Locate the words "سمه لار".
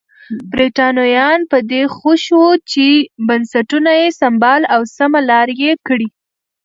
4.97-5.47